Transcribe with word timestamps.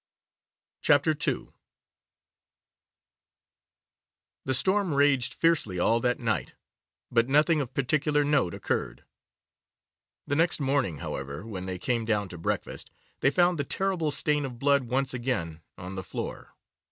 CHAPTER 0.81 1.11
II 1.11 1.49
THE 4.45 4.55
storm 4.55 4.95
raged 4.95 5.31
fiercely 5.35 5.77
all 5.77 5.99
that 5.99 6.19
night, 6.19 6.55
but 7.11 7.29
nothing 7.29 7.61
of 7.61 7.75
particular 7.75 8.23
note 8.23 8.55
occurred. 8.55 9.05
The 10.25 10.35
next 10.35 10.59
morning, 10.59 10.97
however, 10.97 11.45
when 11.45 11.67
they 11.67 11.77
came 11.77 12.05
down 12.05 12.29
to 12.29 12.39
breakfast, 12.39 12.89
they 13.19 13.29
found 13.29 13.59
the 13.59 13.63
terrible 13.63 14.09
stain 14.09 14.43
of 14.43 14.57
blood 14.57 14.85
once 14.85 15.13
again 15.13 15.61
on 15.77 15.93
the 15.93 16.03
floor. 16.03 16.55